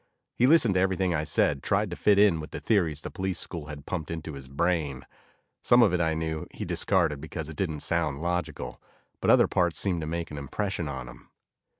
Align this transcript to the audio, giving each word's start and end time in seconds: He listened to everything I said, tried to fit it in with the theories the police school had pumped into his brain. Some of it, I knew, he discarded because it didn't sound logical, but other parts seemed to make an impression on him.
He 0.33 0.47
listened 0.47 0.73
to 0.73 0.79
everything 0.79 1.13
I 1.13 1.23
said, 1.23 1.61
tried 1.61 1.91
to 1.91 1.95
fit 1.95 2.17
it 2.17 2.25
in 2.25 2.39
with 2.39 2.49
the 2.49 2.59
theories 2.59 3.01
the 3.01 3.11
police 3.11 3.37
school 3.37 3.67
had 3.67 3.85
pumped 3.85 4.09
into 4.09 4.33
his 4.33 4.47
brain. 4.47 5.05
Some 5.61 5.83
of 5.83 5.93
it, 5.93 5.99
I 6.01 6.15
knew, 6.15 6.47
he 6.49 6.65
discarded 6.65 7.21
because 7.21 7.49
it 7.49 7.55
didn't 7.57 7.81
sound 7.81 8.17
logical, 8.19 8.81
but 9.19 9.29
other 9.29 9.47
parts 9.47 9.77
seemed 9.79 10.01
to 10.01 10.07
make 10.07 10.31
an 10.31 10.39
impression 10.39 10.87
on 10.87 11.07
him. 11.07 11.29